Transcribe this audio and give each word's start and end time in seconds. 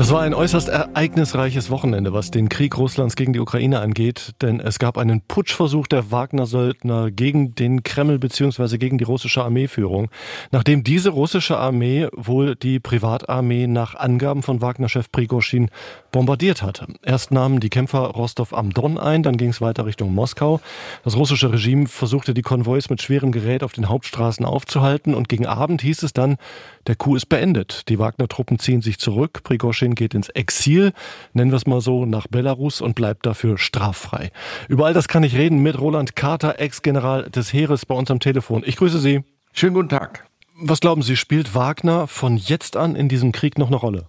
Das 0.00 0.12
war 0.12 0.22
ein 0.22 0.32
äußerst 0.32 0.70
ereignisreiches 0.70 1.68
Wochenende, 1.68 2.14
was 2.14 2.30
den 2.30 2.48
Krieg 2.48 2.78
Russlands 2.78 3.16
gegen 3.16 3.34
die 3.34 3.38
Ukraine 3.38 3.80
angeht, 3.80 4.32
denn 4.40 4.58
es 4.58 4.78
gab 4.78 4.96
einen 4.96 5.20
Putschversuch 5.20 5.86
der 5.88 6.10
Wagner-Söldner 6.10 7.10
gegen 7.10 7.54
den 7.54 7.82
Kreml 7.82 8.18
bzw. 8.18 8.78
gegen 8.78 8.96
die 8.96 9.04
russische 9.04 9.44
Armeeführung, 9.44 10.08
nachdem 10.52 10.84
diese 10.84 11.10
russische 11.10 11.58
Armee 11.58 12.08
wohl 12.16 12.56
die 12.56 12.80
Privatarmee 12.80 13.66
nach 13.66 13.94
Angaben 13.94 14.42
von 14.42 14.62
Wagner-Chef 14.62 15.12
Prigozhin 15.12 15.68
bombardiert 16.12 16.62
hatte. 16.62 16.86
Erst 17.04 17.30
nahmen 17.30 17.60
die 17.60 17.68
Kämpfer 17.68 18.06
Rostov 18.06 18.54
am 18.54 18.72
Don 18.72 18.96
ein, 18.96 19.22
dann 19.22 19.36
ging 19.36 19.50
es 19.50 19.60
weiter 19.60 19.84
Richtung 19.84 20.14
Moskau. 20.14 20.62
Das 21.04 21.14
russische 21.14 21.52
Regime 21.52 21.86
versuchte 21.86 22.32
die 22.32 22.40
Konvois 22.40 22.88
mit 22.88 23.02
schwerem 23.02 23.32
Gerät 23.32 23.62
auf 23.62 23.74
den 23.74 23.90
Hauptstraßen 23.90 24.46
aufzuhalten 24.46 25.12
und 25.12 25.28
gegen 25.28 25.44
Abend 25.44 25.82
hieß 25.82 26.04
es 26.04 26.14
dann, 26.14 26.38
der 26.86 26.96
Coup 26.96 27.16
ist 27.16 27.26
beendet. 27.26 27.90
Die 27.90 27.98
Wagner-Truppen 27.98 28.58
ziehen 28.58 28.80
sich 28.80 28.98
zurück. 28.98 29.42
Prigozhin 29.44 29.89
geht 29.94 30.14
ins 30.14 30.28
Exil, 30.30 30.92
nennen 31.32 31.50
wir 31.50 31.56
es 31.56 31.66
mal 31.66 31.80
so, 31.80 32.06
nach 32.06 32.26
Belarus 32.26 32.80
und 32.80 32.94
bleibt 32.94 33.26
dafür 33.26 33.58
straffrei. 33.58 34.30
Über 34.68 34.86
all 34.86 34.94
das 34.94 35.08
kann 35.08 35.22
ich 35.22 35.36
reden 35.36 35.58
mit 35.58 35.78
Roland 35.80 36.16
Carter, 36.16 36.58
Ex-General 36.58 37.30
des 37.30 37.52
Heeres 37.52 37.86
bei 37.86 37.94
uns 37.94 38.10
am 38.10 38.20
Telefon. 38.20 38.62
Ich 38.66 38.76
grüße 38.76 38.98
Sie. 38.98 39.22
Schönen 39.52 39.74
guten 39.74 39.88
Tag. 39.88 40.26
Was 40.62 40.80
glauben 40.80 41.02
Sie, 41.02 41.16
spielt 41.16 41.54
Wagner 41.54 42.06
von 42.06 42.36
jetzt 42.36 42.76
an 42.76 42.94
in 42.94 43.08
diesem 43.08 43.32
Krieg 43.32 43.58
noch 43.58 43.68
eine 43.68 43.76
Rolle? 43.76 44.06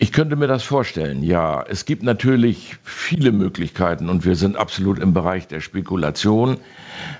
Ich 0.00 0.12
könnte 0.12 0.36
mir 0.36 0.46
das 0.46 0.62
vorstellen, 0.62 1.24
ja. 1.24 1.64
Es 1.68 1.84
gibt 1.84 2.04
natürlich 2.04 2.76
viele 2.84 3.32
Möglichkeiten 3.32 4.08
und 4.08 4.24
wir 4.24 4.36
sind 4.36 4.56
absolut 4.56 5.00
im 5.00 5.12
Bereich 5.12 5.48
der 5.48 5.60
Spekulation. 5.60 6.58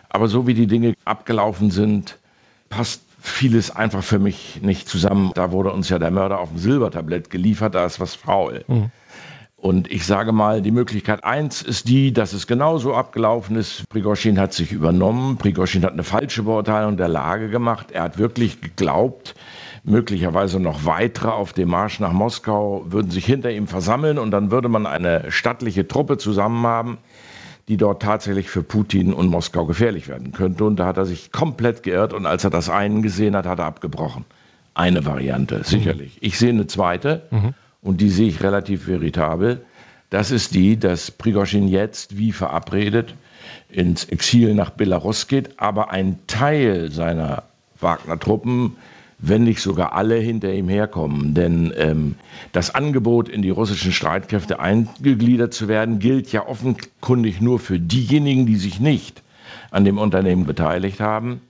Aber 0.09 0.29
so 0.29 0.47
wie 0.47 0.55
die 0.55 0.69
Dinge 0.69 0.95
abgelaufen 1.05 1.73
sind, 1.73 2.19
passt 2.71 3.03
vieles 3.19 3.71
einfach 3.75 4.03
für 4.03 4.19
mich 4.19 4.61
nicht 4.63 4.89
zusammen. 4.89 5.33
Da 5.35 5.53
wurde 5.53 5.73
uns 5.73 5.89
ja 5.89 5.99
der 5.99 6.11
Mörder 6.11 6.39
auf 6.41 6.51
dem 6.51 6.59
Silbertablett 6.59 7.31
geliefert, 7.31 7.75
da 7.75 7.85
ist 7.85 8.01
was 8.01 8.15
faul. 8.15 8.65
Mhm. 8.69 8.91
Und 9.61 9.91
ich 9.91 10.07
sage 10.07 10.31
mal, 10.31 10.63
die 10.63 10.71
Möglichkeit 10.71 11.25
eins 11.25 11.63
ist 11.63 11.89
die, 11.89 12.13
dass 12.13 12.33
es 12.33 12.47
genauso 12.47 12.95
abgelaufen 12.95 13.57
ist. 13.57 13.89
Prigozhin 13.89 14.39
hat 14.39 14.53
sich 14.53 14.71
übernommen. 14.71 15.37
Prigozhin 15.37 15.85
hat 15.85 15.95
eine 15.95 16.05
falsche 16.05 16.45
Beurteilung 16.45 16.97
der 16.97 17.09
Lage 17.09 17.51
gemacht. 17.51 17.91
Er 17.91 18.05
hat 18.05 18.19
wirklich 18.19 18.61
geglaubt, 18.61 19.35
möglicherweise 19.83 20.61
noch 20.61 20.85
weitere 20.85 21.31
auf 21.31 21.55
dem 21.55 21.71
Marsch 21.71 21.99
nach 21.99 22.13
Moskau 22.13 22.85
würden 22.87 23.11
sich 23.11 23.25
hinter 23.25 23.51
ihm 23.51 23.67
versammeln 23.67 24.19
und 24.19 24.31
dann 24.31 24.53
würde 24.53 24.69
man 24.69 24.87
eine 24.87 25.33
stattliche 25.33 25.89
Truppe 25.89 26.19
zusammen 26.19 26.65
haben, 26.65 26.99
die 27.69 27.77
dort 27.77 28.03
tatsächlich 28.03 28.49
für 28.49 28.63
Putin 28.63 29.13
und 29.13 29.29
Moskau 29.29 29.67
gefährlich 29.67 30.09
werden 30.09 30.33
könnte. 30.33 30.65
Und 30.65 30.77
da 30.77 30.87
hat 30.87 30.97
er 30.97 31.05
sich 31.05 31.31
komplett 31.33 31.83
geirrt 31.83 32.15
und 32.15 32.27
als 32.27 32.45
er 32.45 32.51
das 32.51 32.71
einen 32.71 33.03
gesehen 33.03 33.37
hat, 33.37 33.47
hat 33.47 33.59
er 33.59 33.67
abgebrochen. 33.67 34.25
Eine 34.75 35.05
Variante, 35.05 35.63
sicherlich. 35.65 36.15
Mhm. 36.15 36.27
Ich 36.27 36.39
sehe 36.39 36.51
eine 36.51 36.67
zweite 36.67 37.27
mhm. 37.31 37.55
und 37.83 38.01
die 38.01 38.09
sehe 38.09 38.29
ich 38.29 38.43
relativ 38.43 38.87
veritabel. 38.87 39.61
Das 40.09 40.31
ist 40.31 40.55
die, 40.55 40.79
dass 40.79 41.11
Prigozhin 41.11 41.69
jetzt, 41.69 42.17
wie 42.17 42.33
verabredet, 42.33 43.15
ins 43.69 44.05
Exil 44.05 44.55
nach 44.55 44.71
Belarus 44.71 45.27
geht, 45.27 45.61
aber 45.61 45.91
ein 45.91 46.19
Teil 46.27 46.91
seiner 46.91 47.43
Wagner-Truppen 47.81 48.77
wenn 49.19 49.45
nicht 49.45 49.61
sogar 49.61 49.95
alle 49.95 50.17
hinter 50.17 50.53
ihm 50.53 50.69
herkommen. 50.69 51.35
Denn 51.35 51.73
ähm, 51.77 52.15
das 52.53 52.75
Angebot, 52.75 53.29
in 53.29 53.43
die 53.43 53.51
russischen 53.51 53.93
Streitkräfte 53.93 54.61
eingegliedert 54.61 55.53
zu 55.53 55.69
werden, 55.69 55.99
gilt 55.99 56.33
ja 56.33 56.47
offenkundig 56.47 57.41
nur 57.41 57.59
für 57.59 57.81
diejenigen, 57.81 58.47
die 58.47 58.57
sich 58.57 58.81
nicht 58.81 59.23
an 59.71 59.85
dem 59.85 59.99
Unternehmen 59.99 60.47
beteiligt 60.47 61.01
haben. 61.01 61.41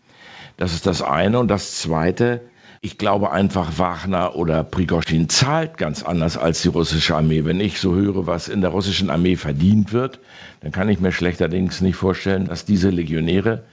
Das 0.57 0.73
ist 0.73 0.87
das 0.87 1.03
eine. 1.03 1.39
Und 1.39 1.49
das 1.49 1.77
zweite, 1.77 2.41
ich 2.81 2.99
glaube 2.99 3.33
einfach, 3.33 3.79
Wagner 3.79 4.37
oder 4.37 4.65
Prigozhin 4.65 5.29
zahlt 5.29 5.77
ganz 5.79 6.03
anders 6.03 6.37
als 6.37 6.63
die 6.63 6.69
russische 6.69 7.17
Armee. 7.17 7.45
Wenn 7.45 7.61
ich 7.61 7.81
so 7.81 7.95
höre, 7.95 8.27
was 8.27 8.49
in 8.49 8.61
der 8.61 8.71
russischen 8.71 9.11
Armee 9.11 9.37
verdient 9.37 9.93
wird, 9.93 10.21
dann 10.61 10.73
kann 10.73 10.89
ich 10.89 11.01
mir 11.01 11.13
schlechterdings 11.13 11.81
nicht 11.81 11.97
vorstellen, 11.97 12.47
dass 12.47 12.65
diese 12.65 12.91
Legionäre 12.91 13.65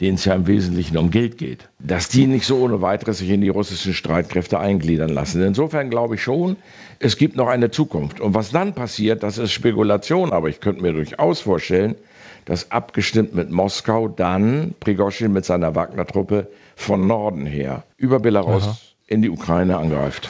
denen 0.00 0.14
es 0.14 0.24
ja 0.24 0.34
im 0.34 0.46
Wesentlichen 0.46 0.96
um 0.96 1.10
Geld 1.10 1.36
geht, 1.36 1.68
dass 1.78 2.08
die 2.08 2.26
nicht 2.26 2.46
so 2.46 2.58
ohne 2.58 2.80
weiteres 2.80 3.18
sich 3.18 3.30
in 3.30 3.42
die 3.42 3.48
russischen 3.48 3.92
Streitkräfte 3.92 4.58
eingliedern 4.58 5.10
lassen. 5.10 5.42
Insofern 5.42 5.90
glaube 5.90 6.14
ich 6.14 6.22
schon, 6.22 6.56
es 6.98 7.16
gibt 7.16 7.36
noch 7.36 7.48
eine 7.48 7.70
Zukunft. 7.70 8.20
Und 8.20 8.34
was 8.34 8.50
dann 8.50 8.74
passiert, 8.74 9.22
das 9.22 9.38
ist 9.38 9.52
Spekulation, 9.52 10.32
aber 10.32 10.48
ich 10.48 10.60
könnte 10.60 10.82
mir 10.82 10.92
durchaus 10.92 11.40
vorstellen, 11.40 11.96
dass 12.44 12.70
abgestimmt 12.70 13.34
mit 13.34 13.50
Moskau 13.50 14.08
dann 14.08 14.74
Prigozhin 14.80 15.32
mit 15.32 15.44
seiner 15.44 15.74
Wagner-Truppe 15.74 16.48
von 16.76 17.06
Norden 17.06 17.46
her 17.46 17.84
über 17.96 18.20
Belarus 18.20 18.64
Aha. 18.64 18.78
in 19.06 19.22
die 19.22 19.30
Ukraine 19.30 19.78
angreift. 19.78 20.28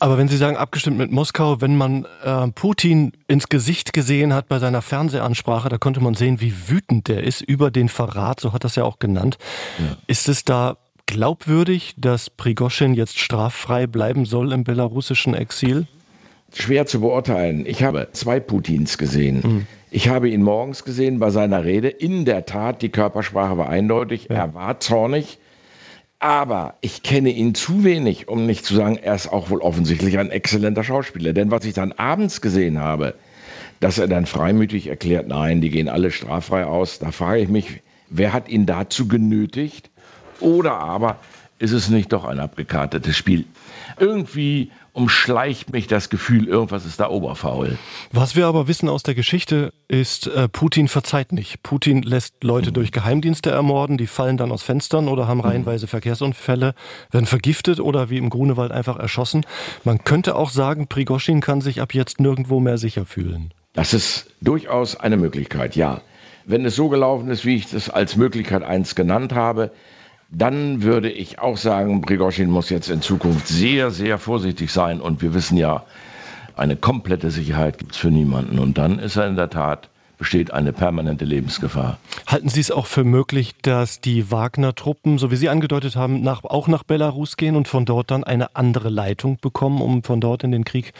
Aber 0.00 0.16
wenn 0.16 0.28
Sie 0.28 0.36
sagen, 0.36 0.56
abgestimmt 0.56 0.96
mit 0.96 1.10
Moskau, 1.10 1.60
wenn 1.60 1.76
man 1.76 2.06
äh, 2.24 2.48
Putin 2.48 3.12
ins 3.26 3.48
Gesicht 3.48 3.92
gesehen 3.92 4.32
hat 4.32 4.48
bei 4.48 4.60
seiner 4.60 4.80
Fernsehansprache, 4.80 5.68
da 5.68 5.78
konnte 5.78 6.00
man 6.00 6.14
sehen, 6.14 6.40
wie 6.40 6.54
wütend 6.68 7.08
der 7.08 7.24
ist 7.24 7.40
über 7.40 7.72
den 7.72 7.88
Verrat, 7.88 8.38
so 8.38 8.52
hat 8.52 8.62
das 8.62 8.76
ja 8.76 8.84
auch 8.84 9.00
genannt. 9.00 9.38
Ja. 9.78 9.96
Ist 10.06 10.28
es 10.28 10.44
da 10.44 10.76
glaubwürdig, 11.06 11.94
dass 11.96 12.30
Prigoschin 12.30 12.94
jetzt 12.94 13.18
straffrei 13.18 13.88
bleiben 13.88 14.24
soll 14.24 14.52
im 14.52 14.62
belarussischen 14.62 15.34
Exil? 15.34 15.88
Schwer 16.54 16.86
zu 16.86 17.00
beurteilen. 17.00 17.66
Ich 17.66 17.82
habe 17.82 18.08
zwei 18.12 18.38
Putins 18.38 18.98
gesehen. 18.98 19.40
Mhm. 19.42 19.66
Ich 19.90 20.08
habe 20.08 20.28
ihn 20.28 20.42
morgens 20.42 20.84
gesehen 20.84 21.18
bei 21.18 21.30
seiner 21.30 21.64
Rede. 21.64 21.88
In 21.88 22.24
der 22.24 22.44
Tat, 22.44 22.82
die 22.82 22.90
Körpersprache 22.90 23.56
war 23.56 23.68
eindeutig. 23.68 24.28
Ja. 24.28 24.36
Er 24.36 24.54
war 24.54 24.80
zornig. 24.80 25.38
Aber 26.18 26.74
ich 26.80 27.02
kenne 27.02 27.30
ihn 27.30 27.54
zu 27.54 27.84
wenig, 27.84 28.28
um 28.28 28.44
nicht 28.44 28.64
zu 28.64 28.74
sagen, 28.74 28.96
er 28.96 29.14
ist 29.14 29.32
auch 29.32 29.50
wohl 29.50 29.60
offensichtlich 29.60 30.18
ein 30.18 30.30
exzellenter 30.30 30.82
Schauspieler. 30.82 31.32
Denn 31.32 31.50
was 31.50 31.64
ich 31.64 31.74
dann 31.74 31.92
abends 31.92 32.40
gesehen 32.40 32.80
habe, 32.80 33.14
dass 33.80 33.98
er 33.98 34.08
dann 34.08 34.26
freimütig 34.26 34.88
erklärt, 34.88 35.28
nein, 35.28 35.60
die 35.60 35.70
gehen 35.70 35.88
alle 35.88 36.10
straffrei 36.10 36.64
aus, 36.64 36.98
da 36.98 37.12
frage 37.12 37.42
ich 37.42 37.48
mich, 37.48 37.82
wer 38.10 38.32
hat 38.32 38.48
ihn 38.48 38.66
dazu 38.66 39.06
genötigt? 39.06 39.90
Oder 40.40 40.72
aber 40.72 41.18
ist 41.58 41.72
es 41.72 41.88
nicht 41.88 42.12
doch 42.12 42.24
ein 42.24 42.38
abgekartetes 42.40 43.16
Spiel? 43.16 43.44
Irgendwie 43.98 44.70
umschleicht 44.92 45.72
mich 45.72 45.86
das 45.86 46.08
Gefühl, 46.10 46.48
irgendwas 46.48 46.84
ist 46.84 47.00
da 47.00 47.08
oberfaul. 47.08 47.78
Was 48.12 48.36
wir 48.36 48.46
aber 48.46 48.68
wissen 48.68 48.88
aus 48.88 49.02
der 49.02 49.14
Geschichte 49.14 49.72
ist, 49.86 50.26
äh, 50.26 50.48
Putin 50.48 50.88
verzeiht 50.88 51.32
nicht. 51.32 51.62
Putin 51.62 52.02
lässt 52.02 52.42
Leute 52.42 52.70
mhm. 52.70 52.74
durch 52.74 52.92
Geheimdienste 52.92 53.50
ermorden, 53.50 53.96
die 53.96 54.06
fallen 54.06 54.36
dann 54.36 54.50
aus 54.50 54.62
Fenstern 54.62 55.08
oder 55.08 55.28
haben 55.28 55.38
mhm. 55.38 55.44
reihenweise. 55.44 55.86
Verkehrsunfälle, 55.86 56.74
werden 57.10 57.26
vergiftet 57.26 57.80
oder 57.80 58.10
wie 58.10 58.18
im 58.18 58.30
Grunewald 58.30 58.72
einfach 58.72 58.98
erschossen. 58.98 59.46
Man 59.84 60.04
könnte 60.04 60.36
auch 60.36 60.50
sagen, 60.50 60.88
Prigoschin 60.88 61.40
kann 61.40 61.60
sich 61.60 61.80
ab 61.80 61.94
jetzt 61.94 62.20
nirgendwo 62.20 62.60
mehr 62.60 62.78
sicher 62.78 63.04
fühlen. 63.06 63.52
Das 63.72 63.94
ist 63.94 64.30
durchaus 64.40 64.96
eine 64.96 65.16
Möglichkeit, 65.16 65.76
ja. 65.76 66.00
Wenn 66.44 66.64
es 66.64 66.74
so 66.74 66.88
gelaufen 66.88 67.30
ist, 67.30 67.44
wie 67.44 67.56
ich 67.56 67.70
das 67.70 67.90
als 67.90 68.16
Möglichkeit 68.16 68.62
eins 68.62 68.94
genannt 68.94 69.34
habe, 69.34 69.70
dann 70.30 70.82
würde 70.82 71.10
ich 71.10 71.38
auch 71.38 71.56
sagen, 71.56 72.02
Prigozhin 72.02 72.50
muss 72.50 72.70
jetzt 72.70 72.90
in 72.90 73.00
Zukunft 73.00 73.48
sehr, 73.48 73.90
sehr 73.90 74.18
vorsichtig 74.18 74.70
sein. 74.72 75.00
Und 75.00 75.22
wir 75.22 75.34
wissen 75.34 75.56
ja, 75.56 75.84
eine 76.56 76.76
komplette 76.76 77.30
Sicherheit 77.30 77.78
gibt 77.78 77.92
es 77.92 77.98
für 77.98 78.10
niemanden. 78.10 78.58
Und 78.58 78.78
dann 78.78 78.98
ist 78.98 79.16
er 79.16 79.26
in 79.26 79.36
der 79.36 79.50
Tat 79.50 79.88
besteht 80.18 80.52
eine 80.52 80.72
permanente 80.72 81.24
Lebensgefahr. 81.24 81.96
Halten 82.26 82.48
Sie 82.48 82.60
es 82.60 82.72
auch 82.72 82.86
für 82.86 83.04
möglich, 83.04 83.54
dass 83.62 84.00
die 84.00 84.32
Wagner-Truppen, 84.32 85.16
so 85.16 85.30
wie 85.30 85.36
Sie 85.36 85.48
angedeutet 85.48 85.94
haben, 85.94 86.22
nach, 86.22 86.42
auch 86.42 86.66
nach 86.66 86.82
Belarus 86.82 87.36
gehen 87.36 87.54
und 87.54 87.68
von 87.68 87.84
dort 87.84 88.10
dann 88.10 88.24
eine 88.24 88.56
andere 88.56 88.88
Leitung 88.88 89.38
bekommen, 89.40 89.80
um 89.80 90.02
von 90.02 90.20
dort 90.20 90.42
in 90.42 90.50
den 90.50 90.64
Krieg 90.64 90.92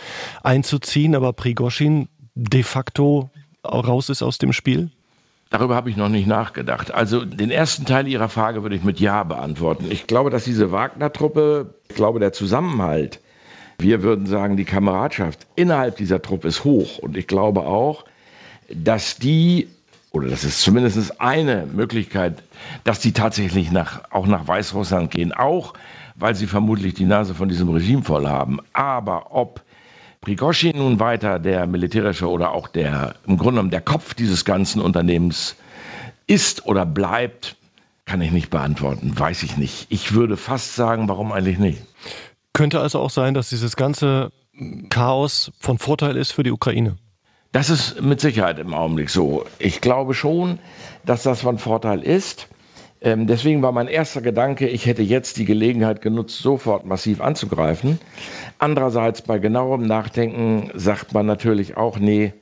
einzuziehen, 0.45 1.17
aber 1.17 1.33
Prigozhin 1.33 2.09
de 2.37 2.63
facto 2.63 3.31
raus 3.65 4.09
ist 4.09 4.23
aus 4.23 4.39
dem 4.39 4.53
Spiel? 4.53 4.91
Darüber 5.51 5.75
habe 5.75 5.89
ich 5.89 5.97
noch 5.97 6.11
nicht 6.11 6.27
nachgedacht. 6.27 6.93
Also 6.93 7.25
den 7.25 7.51
ersten 7.51 7.87
Teil 7.87 8.07
Ihrer 8.07 8.29
Frage 8.29 8.63
würde 8.63 8.77
ich 8.77 8.85
mit 8.85 9.01
Ja 9.01 9.25
beantworten. 9.25 9.87
Ich 9.91 10.07
glaube, 10.07 10.31
dass 10.31 10.45
diese 10.45 10.73
Wagner-Truppe, 10.73 11.75
ich 11.89 11.95
glaube, 11.95 12.21
der 12.21 12.33
Zusammenhalt, 12.33 13.21
wir 13.79 14.03
würden 14.03 14.27
sagen, 14.27 14.57
die 14.57 14.65
Kameradschaft 14.65 15.47
innerhalb 15.57 15.97
dieser 15.97 16.21
Truppe 16.21 16.49
ist 16.49 16.65
hoch. 16.65 16.99
Und 16.99 17.17
ich 17.17 17.27
glaube 17.27 17.61
auch, 17.61 18.05
dass 18.69 19.17
die, 19.17 19.69
oder 20.11 20.29
das 20.29 20.45
ist 20.45 20.61
zumindest 20.61 21.21
eine 21.21 21.65
Möglichkeit, 21.65 22.43
dass 22.85 23.01
die 23.01 23.13
tatsächlich 23.13 23.73
nach, 23.73 24.03
auch 24.11 24.27
nach 24.27 24.47
Weißrussland 24.47 25.11
gehen, 25.11 25.33
auch 25.33 25.73
weil 26.17 26.35
sie 26.35 26.47
vermutlich 26.47 26.95
die 26.95 27.05
Nase 27.05 27.35
von 27.35 27.49
diesem 27.49 27.71
Regime 27.71 28.03
voll 28.03 28.27
haben. 28.27 28.59
Aber 28.73 29.35
ob 29.35 29.63
Prigozhin 30.21 30.79
nun 30.79 31.01
weiter 31.01 31.39
der 31.39 31.67
militärische 31.67 32.29
oder 32.29 32.53
auch 32.53 32.69
der 32.69 33.15
im 33.27 33.37
Grunde 33.37 33.53
genommen 33.53 33.71
der 33.71 33.81
Kopf 33.81 34.15
dieses 34.15 34.45
ganzen 34.45 34.81
Unternehmens 34.81 35.57
ist 36.27 36.67
oder 36.67 36.85
bleibt, 36.85 37.57
kann 38.05 38.21
ich 38.21 38.33
nicht 38.33 38.51
beantworten, 38.51 39.19
weiß 39.19 39.43
ich 39.43 39.57
nicht. 39.57 39.87
Ich 39.91 40.13
würde 40.13 40.37
fast 40.37 40.75
sagen, 40.75 41.09
warum 41.09 41.33
eigentlich 41.33 41.59
nicht. 41.59 41.83
Könnte 42.53 42.81
also 42.81 42.99
auch 42.99 43.11
sein, 43.11 43.35
dass 43.35 43.51
dieses 43.51 43.77
ganze 43.77 44.33
Chaos 44.89 45.53
von 45.61 45.79
Vorteil 45.79 46.17
ist 46.17 46.33
für 46.33 46.43
die 46.43 46.51
Ukraine? 46.51 46.97
Das 47.53 47.71
ist 47.71 48.01
mit 48.03 48.21
Sicherheit 48.21 48.59
im 48.59 48.75
Augenblick 48.75 49.11
so. 49.11 49.45
Ich 49.59 49.81
glaube 49.81 50.15
schon, 50.15 50.59
dass 51.05 51.23
das 51.23 51.41
von 51.41 51.59
Vorteil 51.59 52.03
ist. 52.03 52.49
Ähm, 53.01 53.27
deswegen 53.27 53.63
war 53.63 53.73
mein 53.73 53.87
erster 53.87 54.21
Gedanke, 54.21 54.69
ich 54.69 54.87
hätte 54.87 55.03
jetzt 55.03 55.37
die 55.37 55.45
Gelegenheit 55.45 56.03
genutzt, 56.03 56.39
sofort 56.39 56.85
massiv 56.85 57.21
anzugreifen. 57.21 57.99
Andererseits 58.59 59.23
bei 59.23 59.39
genauem 59.39 59.87
Nachdenken 59.87 60.71
sagt 60.75 61.15
man 61.15 61.27
natürlich 61.27 61.77
auch, 61.77 61.99
nee, 61.99 62.33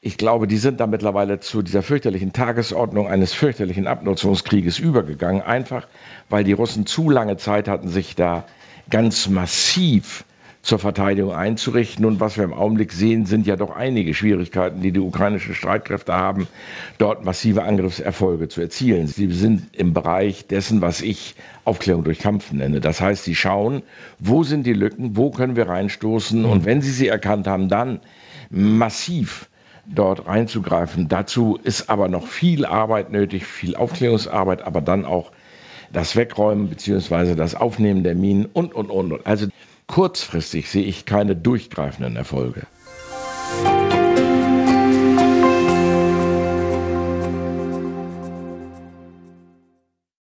ich 0.00 0.16
glaube, 0.16 0.48
die 0.48 0.56
sind 0.56 0.80
da 0.80 0.86
mittlerweile 0.86 1.38
zu 1.38 1.62
dieser 1.62 1.82
fürchterlichen 1.82 2.32
Tagesordnung 2.32 3.06
eines 3.06 3.34
fürchterlichen 3.34 3.86
Abnutzungskrieges 3.86 4.78
übergegangen, 4.78 5.42
einfach 5.42 5.86
weil 6.28 6.42
die 6.42 6.52
Russen 6.52 6.86
zu 6.86 7.08
lange 7.08 7.36
Zeit 7.36 7.68
hatten, 7.68 7.88
sich 7.88 8.16
da 8.16 8.44
ganz 8.90 9.28
massiv 9.28 10.24
zur 10.62 10.78
Verteidigung 10.78 11.32
einzurichten. 11.32 12.04
Und 12.04 12.20
was 12.20 12.36
wir 12.36 12.44
im 12.44 12.52
Augenblick 12.52 12.92
sehen, 12.92 13.26
sind 13.26 13.46
ja 13.46 13.56
doch 13.56 13.74
einige 13.74 14.14
Schwierigkeiten, 14.14 14.80
die 14.80 14.92
die 14.92 15.00
ukrainischen 15.00 15.54
Streitkräfte 15.54 16.12
haben, 16.14 16.46
dort 16.98 17.24
massive 17.24 17.64
Angriffserfolge 17.64 18.48
zu 18.48 18.60
erzielen. 18.60 19.08
Sie 19.08 19.30
sind 19.32 19.74
im 19.76 19.92
Bereich 19.92 20.46
dessen, 20.46 20.80
was 20.80 21.02
ich 21.02 21.34
Aufklärung 21.64 22.04
durch 22.04 22.20
Kampf 22.20 22.52
nenne. 22.52 22.80
Das 22.80 23.00
heißt, 23.00 23.24
sie 23.24 23.34
schauen, 23.34 23.82
wo 24.20 24.44
sind 24.44 24.64
die 24.64 24.72
Lücken, 24.72 25.16
wo 25.16 25.30
können 25.30 25.56
wir 25.56 25.68
reinstoßen 25.68 26.44
und 26.44 26.64
wenn 26.64 26.80
sie 26.80 26.92
sie 26.92 27.08
erkannt 27.08 27.46
haben, 27.48 27.68
dann 27.68 28.00
massiv 28.50 29.48
dort 29.86 30.26
reinzugreifen. 30.26 31.08
Dazu 31.08 31.58
ist 31.62 31.90
aber 31.90 32.08
noch 32.08 32.26
viel 32.28 32.64
Arbeit 32.64 33.10
nötig, 33.10 33.46
viel 33.46 33.74
Aufklärungsarbeit, 33.74 34.62
aber 34.62 34.80
dann 34.80 35.04
auch 35.04 35.32
das 35.92 36.16
Wegräumen 36.16 36.68
bzw. 36.68 37.34
das 37.34 37.54
Aufnehmen 37.54 38.02
der 38.02 38.14
Minen 38.14 38.46
und, 38.46 38.74
und, 38.74 38.90
und. 38.90 39.26
Also 39.26 39.48
kurzfristig 39.86 40.70
sehe 40.70 40.84
ich 40.84 41.04
keine 41.04 41.36
durchgreifenden 41.36 42.16
Erfolge. 42.16 42.62